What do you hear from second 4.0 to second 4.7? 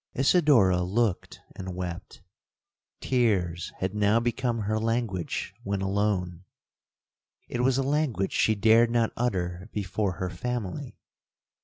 become